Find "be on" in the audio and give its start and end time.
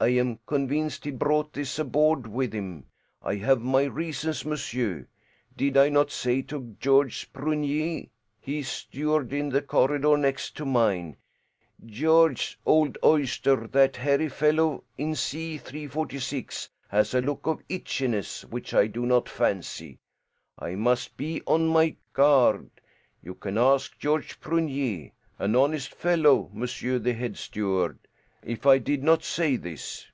21.16-21.68